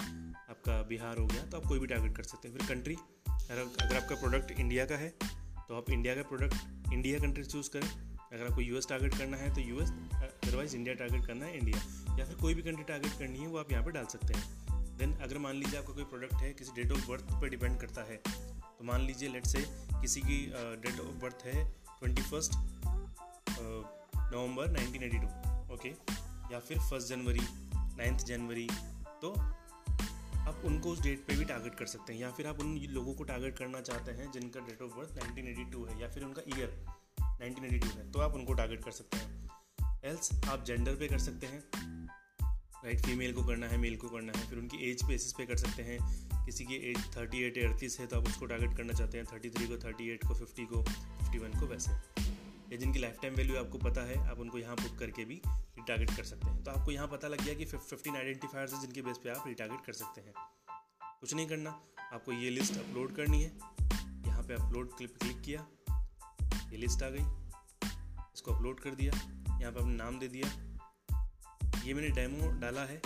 आपका 0.50 0.82
बिहार 0.90 1.18
हो 1.18 1.26
गया 1.28 1.46
तो 1.46 1.58
आप 1.58 1.66
कोई 1.66 1.80
भी 1.80 1.88
टारगेट 1.88 2.16
कर 2.18 2.24
सकते 2.26 2.48
हैं। 2.48 2.58
फिर 2.58 2.68
कंट्री 2.68 2.96
अगर 2.96 3.96
आपका 3.96 4.16
प्रोडक्ट 4.16 4.52
इंडिया 4.54 4.86
का 4.86 4.98
है 4.98 5.10
तो 5.20 5.76
आप 5.76 5.90
इंडिया 5.92 6.16
का 6.16 6.22
प्रोडक्ट 6.30 6.94
इंडिया 6.94 7.20
कंट्री 7.20 7.44
चूज़ 7.46 7.70
करें। 7.70 7.88
अगर 8.26 8.46
आपको 8.46 8.62
यूएस 8.62 8.88
टारगेट 8.90 9.18
करना 9.18 9.38
है 9.38 9.54
तो 9.56 9.62
यूएस 9.62 9.90
अदरवाइज़ 9.90 10.76
इंडिया 10.76 10.96
टारगेट 10.96 11.26
करना 11.26 11.46
है 11.46 11.58
इंडिया 11.58 11.78
या 12.20 12.26
फिर 12.26 12.36
कोई 12.38 12.54
भी 12.54 12.62
कंट्री 12.62 12.84
टारगेट 12.84 13.20
करनी 13.20 13.40
है, 13.40 13.48
वो 13.48 13.58
आप 13.58 13.72
यहाँ 13.72 13.84
पर 13.84 13.92
डाल 13.92 14.06
सकते 14.08 14.34
हैं। 14.34 14.98
देन 14.98 15.14
अगर 15.16 15.38
मान 15.38 15.56
लीजिए 15.56 15.80
आपका 15.80 15.94
कोई 15.94 16.04
प्रोडक्ट 16.06 16.34
है, 16.36 16.54
किसी 16.54 16.72
डेट 16.76 16.92
ऑफ़ 16.92 17.08
बर्थ 17.10 17.32
पर 17.32 17.50
डिपेंड 17.50 17.80
करता 17.80 18.04
है 18.04 18.18
तो 18.18 18.84
मान 18.84 19.02
लीजिए 19.02 19.30
लेट 19.30 19.46
से 19.48 19.64
किसी 20.02 20.22
की 20.22 20.46
डेट 20.82 21.00
ऑफ़ 21.00 21.16
बर्थ 21.22 21.46
है 21.46 21.64
ट्वेंटी 22.00 22.22
फ़र्स्ट 22.22 22.54
नवंबर 24.34 24.72
1982 24.74 25.74
ओके 25.74 25.90
या 26.52 26.60
फिर 26.60 26.80
फ़र्स्ट 26.80 27.10
जनवरी 27.10 27.46
नाइन्थ 27.98 28.26
जनवरी 28.26 28.68
तो 29.22 29.34
आप 30.42 30.62
उनको 30.66 30.90
उस 30.90 31.02
डेट 31.02 31.26
पे 31.28 31.36
भी 31.36 31.46
टारगेट 31.46 31.76
कर 31.76 31.86
सकते 31.86 32.14
हैं। 32.14 32.20
या 32.20 32.32
फिर 32.32 32.48
आप 32.48 32.60
उन 32.62 32.76
लोगों 32.90 33.14
को 33.14 33.24
टारगेट 33.24 33.58
करना 33.58 33.82
चाहते 33.82 34.12
हैं 34.12 34.32
जिनका 34.32 34.60
डेट 34.60 34.82
ऑफ़ 34.82 34.92
बर्थ 34.92 35.20
1982 35.22 35.88
है, 35.90 36.00
या 36.02 36.10
फिर 36.10 36.24
उनका 36.24 36.42
ईयर 36.50 36.76
1982 37.42 37.96
है 37.96 38.12
तो 38.12 38.20
आप 38.20 38.34
उनको 38.34 38.54
टारगेट 38.54 38.84
कर 38.84 38.92
सकते 38.92 39.18
हैं। 39.18 40.00
एल्स 40.06 40.32
आप 40.46 40.64
जेंडर 40.66 40.96
पे 40.96 41.08
कर 41.08 41.20
सकते 41.20 41.48
हैं 41.48 41.64
राइट 42.86 43.06
फीमेल 43.06 43.34
को 43.34 43.44
करना 43.44 43.68
है 43.68 43.78
मेल 43.78 43.96
को 43.98 44.10
करना 44.10 44.38
है, 44.38 44.48
फिर 44.50 44.60
उनकी 44.60 44.78
एज 44.90 45.04
बेसिस 45.04 45.34
पे 45.34 45.46
कर 45.46 45.58
सकते 45.58 45.84
हैं। 45.84 45.98
किसी 46.46 46.66
की 46.66 46.76
एज 46.92 46.98
थर्टी 47.18 47.44
एट 47.44 47.58
अड़तीस 47.64 48.00
है 48.00 48.08
तो 48.08 48.18
आप 48.18 48.28
उसको 48.28 48.46
टारगेट 48.46 48.78
करना 48.78 48.94
चाहते 48.94 49.18
हैं 49.18 49.26
थर्टी 49.34 49.50
थ्री 49.50 49.68
को 49.68 49.78
थर्टी 49.86 50.10
एट 50.10 50.28
को 50.28 50.34
फिफ्टी 50.36 50.66
को। 50.66 50.84
फिफ्टी 51.36 51.48
वन 51.48 51.60
को 51.60 51.68
वैसे। 51.68 51.92
या 52.72 52.78
जिनकी 52.78 53.00
लाइफ 53.00 53.18
टाइम 53.22 53.34
वैल्यू 53.36 53.56
आपको 53.58 53.78
पता 53.78 54.02
है, 54.02 54.18
आप 54.30 54.40
उनको 54.40 54.58
यहाँ 54.58 54.76
बुक 54.76 54.98
करके 55.00 55.26
भी 55.26 55.42
रिटारगेट 55.48 56.16
कर 56.18 56.24
सकते 56.24 56.48
हैं। 56.48 56.64
तो 56.64 56.72
आपको 56.72 56.92
यहाँ 56.92 57.08
पता 57.08 57.28
लग 57.28 57.42
गया 57.42 57.54
कि 57.54 57.66
फिफ्टीन 57.66 58.16
आइडेंटिफायर्स 58.16 58.74
हैं 58.74 58.82
जिनके 58.82 59.02
बेस 59.02 59.18
पे 59.18 59.30
आप 59.30 59.48
रिटारगेट 59.48 59.86
कर 59.86 59.94
सकते 59.94 60.22
हैं। 60.22 60.34
कुछ 61.22 61.34
नहीं 61.34 61.48
करना, 61.48 61.70
आपको 62.14 62.32
ये 62.32 62.50
लिस्ट 62.50 62.78
अपलोड 62.78 63.16
करनी 63.16 63.42
है। 63.44 63.52
यहाँ 64.28 64.44
पे 64.44 64.54
अपलोड 64.54 64.96
क्लिप 64.98 65.18
क्लिक 65.22 65.42
किया, 65.42 65.66
ये 66.72 66.78
लिस्ट 66.78 67.04
आ 67.04 67.10
गई। 67.10 67.26
इसको 68.36 68.54
अपलोड 68.54 68.80
कर 68.80 68.96
दिया, 68.96 69.14
यहाँ 69.60 69.72
पे 69.72 69.80
अपने 69.80 69.96
नाम 69.96 70.20
दे 70.20 70.28
दिया। 70.28 70.48
ये 71.84 71.94
मैंने 71.94 72.10
डेमो 72.12 72.52
डाला 72.60 72.86
है 72.86 73.02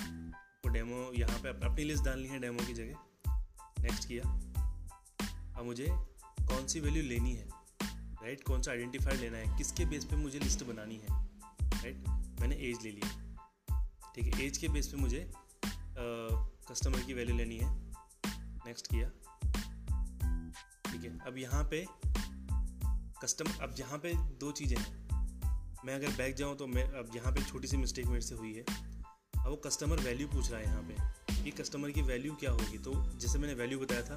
वो 0.59 0.69
डेमो 0.69 1.11
यहाँ 1.15 1.39
पे 1.39 1.49
अपनी 1.49 1.83
लिस्ट 1.83 2.03
डालनी 2.03 2.27
है 2.27 2.39
डेमो 2.39 2.65
की 2.67 2.73
जगह। 2.73 3.33
नेक्स्ट 3.81 4.07
किया। 4.07 4.23
अब 5.57 5.65
मुझे 5.65 5.87
कौन 6.41 6.67
सी 6.67 6.79
वैल्यू 6.79 7.03
लेनी 7.03 7.33
है? 7.33 7.58
राइट 8.21 8.44
कौन 8.44 8.62
सा 8.62 8.71
आइडेंटिफायर 8.71 9.19
लेना 9.19 9.38
है? 9.38 9.57
किसके 9.57 9.86
बेस 9.86 10.06
पे 10.06 10.16
मुझे 10.16 10.39
लिस्ट 10.39 10.63
बनानी 10.63 10.98
है? 10.98 11.07
राइट 11.74 12.07
मैंने 12.42 12.56
एज 12.69 12.83
ले 12.83 12.92
लिया। 12.92 13.10
ठीक 14.16 14.25
है 14.25 14.45
एज 14.45 14.57
के 14.57 14.68
बेस 14.69 14.88
पे 14.88 14.98
मुझे 14.98 15.30
कस्टमर 15.98 17.00
की 17.00 17.13
वैल्यू 17.13 17.36
लेनी 17.38 17.57
है। 17.57 17.69
नेक्स्ट 18.66 18.88
किया। 18.88 19.10
ठीक 20.86 21.04
है, 21.04 21.18
अब 21.19 21.38
यहाँ 21.38 21.63
पे 21.63 21.86
कस्टमर 23.21 23.63
अब 23.63 23.75
यहाँ 23.80 23.98
पे 24.00 24.13
दो 24.39 24.51
चीज़ें 24.51 24.77
हैं। 24.77 25.07
मैं 25.86 25.95
अगर 25.95 26.15
बैक 26.18 26.36
जाऊँ 26.36 26.56
तो 26.57 26.68
मैं, 26.68 26.83
अब 26.83 27.12
यहाँ 27.15 27.31
पे 27.33 27.43
छोटी 27.43 27.67
सी 27.67 27.77
मिस्टेक 27.77 28.05
मेरे 28.05 28.22
से 28.22 28.36
हुई 28.36 28.53
है। 28.53 28.63
अब 28.63 29.48
वो 29.48 29.55
कस्टमर 29.65 30.00
वैल्यू 30.00 30.27
पूछ 30.27 30.51
रहा 30.51 30.60
है 30.60 30.65
यहाँ 30.65 30.84
पे 30.84 31.43
कि 31.43 31.51
कस्टमर 31.51 31.91
की 31.91 32.01
वैल्यू 32.01 32.34
क्या 32.36 32.51
होगी? 32.51 32.77
तो 32.77 32.93
जैसे 33.17 33.39
मैंने 33.39 33.53
वैल्यू 33.53 33.79
बताया 33.79 34.01
था 34.01 34.15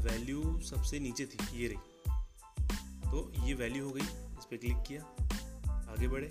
वैल्यू 0.00 0.60
सबसे 0.62 0.98
नीचे 1.00 1.26
थी, 1.26 1.38
ये 1.56 1.68
रही। 1.68 1.78
तो 3.10 3.30
ये 3.44 3.54
वैल्यू 3.54 3.84
हो 3.84 3.90
गई, 3.90 4.00
इस 4.00 4.44
पर 4.44 4.56
क्लिक 4.56 4.82
किया, 4.88 5.02
आगे 5.92 6.08
बढ़े 6.08 6.30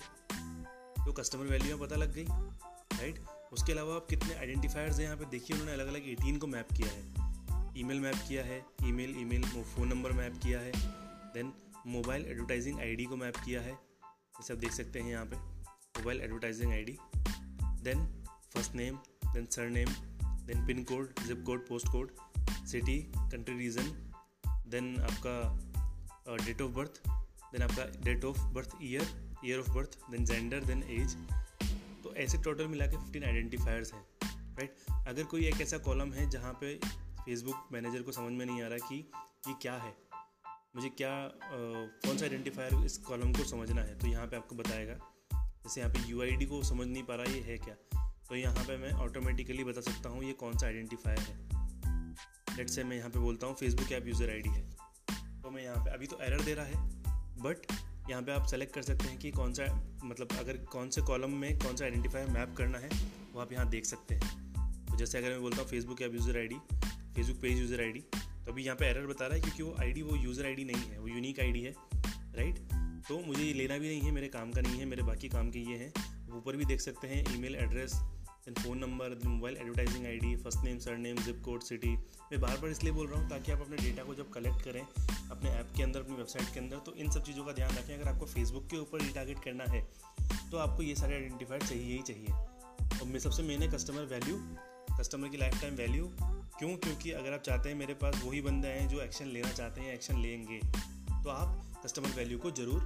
तो 1.06 1.12
कस्टमर 1.14 1.46
वैल्यू 1.46 1.78
पता 1.78 1.96
लग 1.96 2.14
गई 2.14 2.26
राइट 2.30 3.20
उसके 3.54 3.72
अलावा 3.72 3.96
आप 3.96 4.08
कितने 4.10 4.34
आइडेंटिफायर्स 4.34 4.98
हैं 5.00 5.06
यहाँ 5.06 5.18
पे, 5.18 5.26
देखिए 5.26 5.56
उन्होंने 5.56 5.74
अलग 5.74 5.88
अलग 5.88 6.10
एटीन 6.10 6.38
को 6.38 6.48
मैप 6.48 6.74
किया 6.74 6.88
है। 6.88 7.26
ईमेल 7.78 8.00
मैप 8.00 8.16
किया 8.28 8.44
है 8.44 8.58
email 8.84 9.16
email 9.20 9.44
phone 9.44 9.88
number 9.88 10.12
map 10.12 10.40
किया 10.44 10.60
है 10.60 10.72
देन 11.34 11.54
मोबाइल 11.88 12.26
एडवर्टाइजिंग 12.26 12.80
आईडी 12.80 13.06
को 13.06 13.16
मैप 13.16 13.38
किया 13.38 13.62
है 13.62 13.74
जैसे 13.74 14.54
आप 14.54 14.60
देख 14.60 14.72
सकते 14.72 15.00
हैं 15.00 15.12
यहाँ 15.12 15.26
पे 15.26 15.36
mobile 15.36 16.22
advertising 16.22 16.72
ID 16.72 16.98
then 17.84 18.06
first 18.54 18.76
name 18.76 18.96
then 19.34 19.46
surname 19.70 19.90
then 20.48 20.66
pin 20.68 20.84
code 20.84 21.14
zip 21.28 21.44
code 21.46 21.68
post 21.68 21.88
code 21.88 22.12
city 22.68 23.00
country 23.18 23.58
region 23.58 23.92
then 24.68 24.96
आपका 25.02 25.67
डेट 26.36 26.62
ऑफ़ 26.62 26.72
बर्थ 26.72 27.02
देन 27.52 27.62
आपका 27.64 27.86
date 28.04 28.26
of 28.26 28.40
birth 28.54 28.78
year 28.82 29.08
year 29.46 29.60
of 29.60 29.70
birth 29.72 29.98
then 30.12 30.26
gender 30.26 30.64
then 30.64 30.84
age 30.92 31.16
तो 32.04 32.14
ऐसे 32.16 32.38
total 32.38 32.68
मिला 32.68 32.86
के 32.86 32.98
fifteen 32.98 33.24
identifiers 33.24 33.94
हैं 33.94 34.06
right 34.58 35.08
अगर 35.08 35.24
कोई 35.24 35.46
एक 35.48 35.62
ऐसा 35.62 35.78
कॉलम 35.78 36.14
है 36.14 36.30
जहाँ 36.30 36.54
पे 36.54 36.76
फेसबुक 37.26 37.68
मैनेजर 37.72 38.02
को 38.02 38.12
समझ 38.12 38.32
में 38.34 38.46
नहीं 38.46 38.62
आ 38.62 38.68
रहा 38.68 38.88
कि 38.88 38.96
ये 39.48 39.54
क्या 39.62 39.74
है 39.74 39.96
मुझे 40.76 40.90
क्या 40.90 41.12
आ, 41.12 41.30
कौन 41.50 42.18
सा 42.18 42.26
आइडेंटिफायर 42.26 42.86
इस 42.86 42.98
कॉलम 42.98 43.32
को 43.34 43.44
समझना 43.44 43.82
है 43.82 43.98
तो 44.00 44.08
यहाँ 44.08 44.28
पे 44.28 44.38
आपको 44.38 44.56
बताएगा। 44.56 44.94
जैसे 45.34 45.82
यहाँ 45.82 45.94
पे 45.94 46.00
यूआईडी 46.10 46.46
को 46.46 46.62
समझ 46.64 46.88
नहीं 46.88 47.04
पा 47.04 47.16
रहा 47.16 47.34
ये 47.34 47.40
है 47.42 47.58
क्या 47.58 47.76
तो 48.30 48.36
यहाँ 48.36 48.64
पे 48.64 48.78
मैं 48.78 48.92
ऑटोमेटिकली 49.06 49.64
बता 49.64 49.82
सकता 49.82 50.10
हूँ 50.10 50.24
ये 50.24 50.34
कौन 50.34 50.58
सा 50.58 50.68
आइडेंटिफायर 50.68 51.20
है। 51.20 52.58
लेट 52.58 52.70
से 52.70 52.84
मैं 52.84 52.98
यहाँ 52.98 53.10
पे 53.10 53.20
बोलता 53.20 53.48
हूँ 53.48 53.56
फेसबुक 53.56 53.92
ऐप 53.92 54.08
यूज़र 54.08 54.30
आईडी 54.30 54.50
है। 54.50 54.77
तो 55.48 55.52
मैं 55.52 55.62
यहाँ 55.64 55.84
पे 55.84 55.90
अभी 55.90 56.08
तो 56.08 56.18
एरर 56.22 56.42
दे 56.42 56.54
रहा 56.54 56.66
है 56.66 56.78
बट 57.42 57.72
यहाँ 58.10 58.22
पे 58.22 58.32
आप 58.32 58.46
सेलेक्ट 58.46 58.74
कर 58.76 58.82
सकते 58.82 59.08
हैं 59.08 59.18
कि 59.20 59.30
कौन 59.32 59.54
सा 59.54 59.66
मतलब 60.04 60.30
अगर 60.40 60.58
कौन 60.72 60.90
से 60.90 61.02
कॉलम 61.02 61.34
में 61.34 61.58
कौन 61.60 61.76
सा 61.76 61.86
आइडेंटिफायर 61.86 62.28
मैप 62.30 62.56
करना 62.58 62.78
है, 62.78 62.90
वो 63.34 63.42
आप 63.42 63.54
यहाँ 63.54 63.68
देख 63.70 63.86
सकते 63.86 64.16
हैं। 64.16 64.86
तो 64.88 64.98
जैसे 64.98 65.18
अगर 65.18 65.30
मैं 65.30 65.42
बोलता 65.42 65.62
हूँ 65.62 65.68
Facebook 65.70 66.02
app 66.02 66.16
user 66.16 66.38
ID 66.38 66.56
Facebook 67.16 67.40
page 67.42 67.60
user 67.60 67.82
ID 67.82 68.00
तो 68.10 68.52
अभी 68.52 68.64
यहाँ 68.64 68.76
पे 68.76 68.86
एरर 68.86 69.08
बता 69.08 69.28
रहा 69.28 69.36
है 69.36 69.42
क्योंकि 69.42 69.64
वो 69.64 69.76
आईडी 69.80 70.02
वो 70.02 70.16
यूज़र 70.18 70.46
आईडी 70.46 70.64
नहीं 70.64 70.90
है, 70.90 71.00
वो 71.00 71.08
यूनिक 71.08 71.40
आईडी 71.40 71.62
है 71.62 71.74
राइट 72.36 72.60
तो 73.08 73.20
मुझे 73.28 73.44
ये 73.44 73.54
लेना 73.54 73.78
भी 73.78 73.88
नहीं 73.88 74.02
है, 74.02 74.12
मेरे 74.12 74.28
काम 74.28 74.52
का 74.52 74.62
नहीं 74.62 74.80
है, 74.80 74.86
मेरे 74.86 75.04
बाकी 75.04 75.30
काम 75.30 75.52
के 75.52 75.60
ये 75.72 75.78
हैं 75.78 75.92
ऊपर 76.38 76.58
भी 76.58 76.66
देख 76.66 76.82
सकते 76.82 77.08
हैं 77.08 77.24
email 77.36 77.56
address 77.56 78.00
then 78.48 78.56
phone 78.56 78.78
number 78.78 79.14
then 79.14 79.30
mobile 79.30 79.56
advertising 79.58 80.06
ID 80.06 80.36
first 80.44 80.64
name 80.64 80.78
surname 80.98 81.18
zip 81.24 81.42
code 81.46 81.64
city 81.64 81.90
मैं 82.32 82.40
बार 82.42 82.58
बार 82.58 82.70
इसलिए 82.72 82.92
बोल 82.94 83.08
रहा 83.08 83.20
हूँ 83.22 83.30
ताकि 83.30 83.52
आप 83.52 83.62
अपने 83.62 83.78
डेटा 83.78 84.04
को 84.04 84.14
जब 84.16 84.30
कलेक्ट 84.34 84.62
करें, 84.64 84.82
अपने 85.32 85.50
ऐप 85.52 85.74
के 85.78 85.84
अंदर, 85.84 86.00
अपनी 86.00 86.16
वेबसाइट 86.16 86.54
के 86.54 86.60
अंदर 86.60 86.78
तो 86.86 86.94
इन 86.96 87.12
सब 87.12 87.24
चीज़ों 87.24 87.44
का 87.46 87.54
ध्यान 87.54 87.76
रखें। 87.78 87.94
अगर 87.96 88.10
आपको 88.10 88.26
फेसबुक 88.26 88.68
के 88.72 88.78
ऊपर 88.78 89.02
रिटारगेट 89.02 89.40
करना 89.44 89.64
है 89.72 89.82
तो 90.52 90.58
आपको 90.58 90.84
ये 90.84 90.96
सारे 90.96 91.16
आइडेंटिफायर 91.16 91.62
चाहिए 91.64 91.94
ही 91.94 92.02
चाहिए। 92.02 93.00
और 93.00 93.08
मैं 93.08 93.20
सबसे 93.20 93.44
मेन 93.44 93.62
है 93.62 93.68
कस्टमर 93.72 94.06
वैल्यू 94.12 94.38
कस्टमर 95.00 95.30
की 95.30 95.38
लाइफ 95.38 95.62
टाइम 95.62 95.76
वैल्यू 95.76 96.06
क्यों? 96.60 96.70
क्योंकि 96.78 97.12
अगर 97.14 97.34
आप 97.34 97.42
चाहते 97.42 97.70
हैं 97.70 97.76
मेरे 97.78 97.94
पास 98.04 98.22
वही 98.24 98.42
बंदे 98.42 98.68
हैं 98.70 98.88
जो 98.90 99.02
एक्शन 99.02 99.28
लेना 99.30 99.52
चाहते 99.52 99.82
हैं 99.82 99.94
एक्शन 99.94 100.22
लेंगे 100.22 100.60
तो 101.24 101.30
आप 101.32 101.82
कस्टमर 101.84 102.16
वैल्यू 102.18 102.40
को 102.40 102.52
ज़रूर 102.52 102.80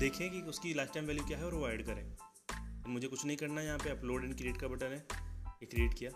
देखें 0.00 0.30
कि 0.30 0.40
उसकी 0.50 0.74
लाइफ 0.74 0.90
टाइम 0.94 1.06
वैल्यू 1.06 1.24
क्या 1.26 1.38
है 1.38 1.44
और 1.44 1.54
वो 1.54 1.68
ऐड 1.68 1.84
करें। 1.86 2.04
मुझे 2.90 3.08
कुछ 3.08 3.24
नहीं 3.24 3.36
करना 3.36 3.60
है 3.60 3.66
यहाँ 3.66 3.78
पे 3.78 3.90
अपलोड 3.90 4.24
एंड 4.24 4.36
क्रिएट 4.36 4.56
का 4.56 4.68
बटन 4.68 4.86
है। 4.86 5.04
ये 5.62 5.66
क्रिएट 5.66 5.94
किया। 5.94 6.10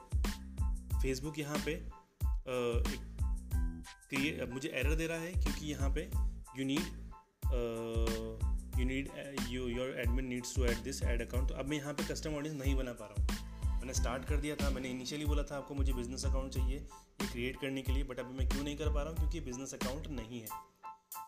फेसबुक 0.98 1.38
यहाँ 1.38 1.58
पे 1.66 1.74
क्रिएट 4.08 4.50
मुझे 4.50 4.68
एरर 4.70 4.94
दे 4.94 5.06
रहा 5.06 5.18
है 5.18 5.32
क्योंकि 5.34 5.66
यहाँ 5.66 5.90
पे 5.90 6.02
you 6.58 6.64
need 6.64 6.80
you 8.78 8.84
need 8.84 9.08
you 9.48 9.66
your 9.68 9.98
admin 10.00 10.26
needs 10.26 10.54
to 10.56 10.64
add 10.66 10.82
this 10.84 11.02
ad 11.02 11.22
account 11.22 11.48
तो 11.48 11.54
अब 11.54 11.68
मैं 11.68 11.76
यहाँ 11.76 11.94
पे 11.94 12.04
कस्टम 12.04 12.34
ऑडियंस 12.34 12.58
नहीं 12.60 12.74
बना 12.76 12.92
पा 12.92 13.06
रहा 13.06 13.14
हूँ। 13.14 13.78
मैंने 13.78 13.94
स्टार्ट 13.94 14.24
कर 14.24 14.36
दिया 14.36 14.54
था, 14.56 14.70
मैंने 14.70 14.90
इनिशियली 14.90 15.24
बोला 15.26 15.42
था, 15.42 15.56
आपको 15.56 15.74
मुझे 15.74 15.92
बिज़नेस 15.92 16.24
अकाउंट 16.24 16.52
चाहिए, 16.52 16.76
ये 16.76 17.26
क्रिएट 17.26 17.60
करने 17.60 17.82
के 17.82 17.92
लिए 17.92 18.04
बट 18.04 18.18
अभी 18.20 18.38
मैं 18.38 18.48
क्यों 18.48 18.62
नहीं 18.64 18.76
कर 18.76 18.92
पा 18.94 19.02
रहा 19.02 19.10
हूँ? 19.10 19.18
क्योंकि 19.18 19.40
बिज़नेस 19.40 19.74
अकाउंट 19.74 20.06
नहीं 20.10 20.40
है। 20.40 20.48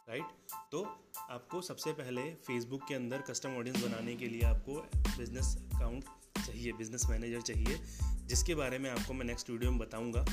राइट 0.09 0.53
तो 0.73 0.83
आपको 1.31 1.61
सबसे 1.63 1.93
पहले 1.93 2.23
फेसबुक 2.47 2.83
के 2.89 2.95
अंदर 2.95 3.23
कस्टम 3.29 3.57
ऑडियंस 3.59 3.83
बनाने 3.85 4.15
के 4.17 4.27
लिए 4.27 4.43
आपको 4.45 4.75
बिज़नेस 5.09 5.57
अकाउंट 5.75 6.05
चाहिए 6.39 6.73
बिज़नेस 6.73 7.07
मैनेजर 7.11 7.41
चाहिए, 7.43 7.79
जिसके 8.27 8.55
बारे 8.55 8.79
में 8.79 8.91
आपको 8.91 9.15
मैं 9.15 9.27
नेक्स्ट 9.27 9.51
वीडियो 9.51 9.71
में 9.71 9.79
बताऊँगा। 9.79 10.25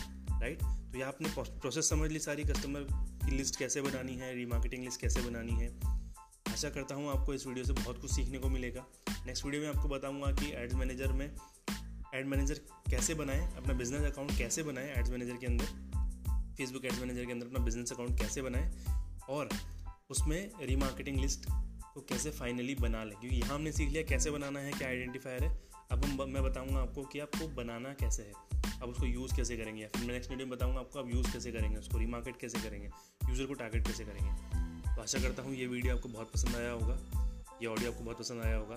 राइट 0.42 0.62
तो 0.62 0.98
यह 0.98 1.08
आपने 1.08 1.30
प्रोसेस 1.38 1.90
समझ 1.90 2.12
ली 2.12 2.20
सारी 2.20 2.44
कस्टमर 2.44 2.88
की 3.26 3.36
लिस्ट 3.38 3.60
कैसे 3.60 3.82
बनानी 3.82 4.16
है 4.16 4.34
रीमार्केटिंग 4.36 4.84
लिस्ट 4.84 5.02
कैसे 5.02 5.22
बनानी 5.22 5.54
है। 5.54 5.70
आशा 6.54 6.70
करता 6.70 6.96
हूँ 6.96 7.10
आपको 7.12 7.34
इस 7.34 7.48
वीडियो 7.48 7.66
से 7.66 7.74
बहुत 7.74 8.02
कुछ 8.02 8.12
सीखने 8.12 8.40
को 8.40 8.50
मिलेगा। 8.50 8.86
नेक्स्ट 9.26 9.46
वीडियो 9.46 9.62
में 9.62 9.70
आपको 9.70 9.90
बताऊँगा 9.90 10.32
कि 10.34 10.52
एड्स 10.54 10.76
मैनेजर 10.76 11.12
में 11.14 11.26
एड 11.26 12.28
मैनेजर 12.28 12.60
कैसे 12.90 13.14
बनाएँ, 13.14 13.48
अपना 13.58 13.74
बिज़नेस 13.74 14.12
अकाउंट 14.12 14.38
कैसे 14.38 14.64
बनाएँ 14.64 14.92
एड्स 14.92 15.10
मैनेजर 15.10 15.38
के 15.38 15.48
अंदर। 15.48 15.92
फेसबुक 16.58 16.86
एड्स 16.86 17.00
मैनेजर 17.00 17.26
के 17.26 17.32
अंदर 17.32 17.46
अपना 17.46 17.60
बिज़नेस 17.60 17.92
अकाउंट 17.92 18.20
कैसे 18.20 18.42
बनाएँ। 18.42 18.70
और 19.30 19.50
उसमें 20.10 20.52
रीमार्केटिंग 20.62 21.20
लिस्ट 21.20 21.46
को 21.94 22.02
कैसे 22.02 22.32
फाइनली 22.32 22.76
बना 22.76 23.04
लें? 23.04 23.16
क्योंकि 23.20 23.38
यहाँ 23.38 23.56
हमने 23.56 23.72
सीख 23.72 23.90
लिया 23.90 24.04
कैसे 24.04 24.32
बनाना 24.32 24.60
है, 24.60 24.72
क्या 24.72 24.88
आइडेंटिफायर 24.88 25.44
है। 25.44 25.50
अब 25.92 26.06
हम 26.06 26.30
मैं 26.30 26.44
बताऊँगा 26.44 26.80
आपको 26.80 27.04
कि 27.04 27.20
आपको 27.20 27.48
बनाना 27.56 27.94
कैसे 27.94 28.24
है। 28.24 28.82
अब 28.82 28.90
उसको 28.90 29.06
यूज़ 29.06 29.36
कैसे 29.36 29.58
करेंगे 29.58 29.82
या 29.82 29.88
फिर 29.88 30.06
मैं 30.06 30.14
नेक्स्ट 30.14 30.32
वीडियो 30.32 30.48
में 30.48 30.56
बताऊँगा 30.58 30.80
आपको 30.80 31.00
आप 31.00 31.10
यूज़ 31.14 31.32
कैसे 31.34 31.52
करेंगे, 31.52 31.78
उसको 31.78 31.98
रीमार्केट 31.98 32.38
कैसे 32.38 32.60
करेंगे 32.60 32.90
यूज़र 33.30 33.46
को 33.46 33.54
टारगेट 33.54 33.88
कैसे 33.88 34.06
करेंगे। 34.06 34.96
तो 34.96 35.02
आशा 35.02 35.20
करता 35.20 35.44
हूँ 35.44 35.56
ये 35.56 35.68
वीडियो 35.68 35.96
आपको 35.96 36.10
बहुत 36.10 36.32
पसंद 36.32 36.56
आया 36.56 36.72
होगा, 36.72 36.98
ये 37.62 37.68
ऑडियो 37.68 37.92
आपको 37.92 38.04
बहुत 38.04 38.20
पसंद 38.20 38.44
आया 38.44 38.58
होगा। 38.58 38.76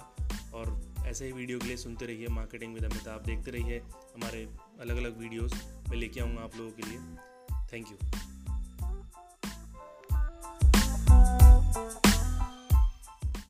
और 0.55 0.81
ऐसे 1.07 1.27
ही 1.27 1.33
वीडियो 1.33 1.59
के 1.59 1.67
लिए 1.67 1.77
सुनते 1.77 2.07
रहिए 2.07 2.29
मार्केटिंग 2.29 2.75
विद 2.75 2.85
अमिता 2.85 3.15
आप 3.15 3.27
देखते 3.27 3.51
रहिए 3.51 3.79
हमारे 4.15 4.45
अलग 4.81 4.97
अलग 4.97 5.19
वीडियोज़ 5.19 5.55
मैं 5.91 5.97
लेके 5.97 6.21
आऊँगा 6.21 6.43
आप 6.43 6.57
लोगों 6.57 6.71
के 6.71 6.91
लिए। 6.91 6.99
Thank 7.73 7.91
you 7.91 7.97